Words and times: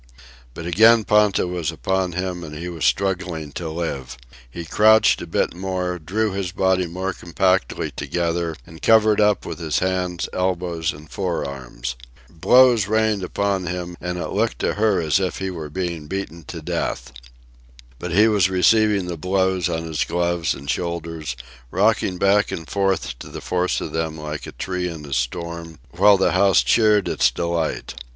But 0.55 0.65
again 0.65 1.03
Ponta 1.03 1.45
was 1.45 1.71
upon 1.71 2.13
him 2.13 2.43
and 2.43 2.55
he 2.55 2.67
was 2.69 2.85
struggling 2.85 3.51
to 3.51 3.69
live. 3.69 4.17
He 4.49 4.65
crouched 4.65 5.21
a 5.21 5.27
bit 5.27 5.53
more, 5.53 5.99
drew 5.99 6.31
his 6.31 6.51
body 6.51 6.87
more 6.87 7.13
compactly 7.13 7.91
together, 7.91 8.55
and 8.65 8.81
covered 8.81 9.21
up 9.21 9.45
with 9.45 9.59
his 9.59 9.77
hands, 9.77 10.27
elbows, 10.33 10.91
and 10.91 11.07
forearms. 11.07 11.95
Blows 12.31 12.87
rained 12.87 13.21
upon 13.23 13.67
him, 13.67 13.95
and 14.01 14.17
it 14.17 14.29
looked 14.29 14.57
to 14.61 14.73
her 14.73 14.99
as 14.99 15.17
though 15.17 15.29
he 15.29 15.51
were 15.51 15.69
being 15.69 16.07
beaten 16.07 16.45
to 16.45 16.63
death. 16.63 17.11
But 17.99 18.09
he 18.11 18.27
was 18.27 18.49
receiving 18.49 19.05
the 19.05 19.17
blows 19.17 19.69
on 19.69 19.83
his 19.83 20.03
gloves 20.03 20.55
and 20.55 20.67
shoulders, 20.67 21.35
rocking 21.69 22.17
back 22.17 22.51
and 22.51 22.67
forth 22.67 23.19
to 23.19 23.27
the 23.27 23.39
force 23.39 23.79
of 23.79 23.91
them 23.91 24.17
like 24.17 24.47
a 24.47 24.51
tree 24.51 24.89
in 24.89 25.05
a 25.05 25.13
storm, 25.13 25.77
while 25.91 26.17
the 26.17 26.31
house 26.31 26.63
cheered 26.63 27.07
its 27.07 27.29
delight. 27.29 27.93